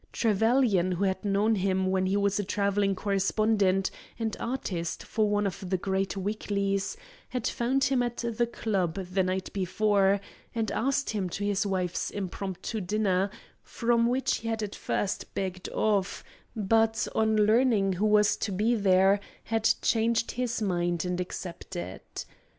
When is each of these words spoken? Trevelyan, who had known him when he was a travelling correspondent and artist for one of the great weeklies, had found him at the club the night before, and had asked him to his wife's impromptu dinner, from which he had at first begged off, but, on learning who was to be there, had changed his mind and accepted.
Trevelyan, 0.11 0.93
who 0.93 1.03
had 1.03 1.23
known 1.23 1.53
him 1.53 1.85
when 1.91 2.07
he 2.07 2.17
was 2.17 2.39
a 2.39 2.43
travelling 2.43 2.95
correspondent 2.95 3.91
and 4.17 4.35
artist 4.39 5.03
for 5.03 5.29
one 5.29 5.45
of 5.45 5.69
the 5.69 5.77
great 5.77 6.17
weeklies, 6.17 6.97
had 7.29 7.45
found 7.45 7.83
him 7.83 8.01
at 8.01 8.17
the 8.17 8.47
club 8.47 8.95
the 8.95 9.21
night 9.21 9.53
before, 9.53 10.19
and 10.55 10.71
had 10.71 10.79
asked 10.85 11.11
him 11.11 11.29
to 11.29 11.45
his 11.45 11.67
wife's 11.67 12.09
impromptu 12.09 12.81
dinner, 12.81 13.29
from 13.61 14.07
which 14.07 14.37
he 14.37 14.47
had 14.47 14.63
at 14.63 14.73
first 14.73 15.35
begged 15.35 15.69
off, 15.69 16.23
but, 16.55 17.07
on 17.13 17.35
learning 17.37 17.93
who 17.93 18.05
was 18.07 18.35
to 18.37 18.51
be 18.51 18.73
there, 18.73 19.19
had 19.43 19.69
changed 19.83 20.31
his 20.31 20.63
mind 20.63 21.05
and 21.05 21.21
accepted. 21.21 22.01